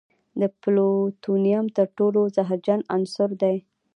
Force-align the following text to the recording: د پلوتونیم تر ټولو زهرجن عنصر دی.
د 0.39 0.41
پلوتونیم 0.61 1.65
تر 1.77 1.87
ټولو 1.97 2.19
زهرجن 2.35 2.79
عنصر 2.95 3.29
دی. 3.41 3.57